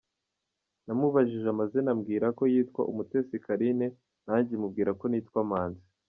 [0.85, 3.85] Namubajije amazina ambwira ko yitwa Umutesi Carine
[4.25, 5.85] nanjye mubwira ko nitwa Manzi.